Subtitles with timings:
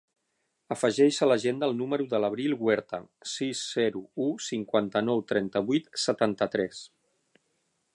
[0.75, 3.01] Afegeix a l'agenda el número de l'Abril Huerta:
[3.35, 6.87] sis, zero, u, cinquanta-nou, trenta-vuit, setanta-tres.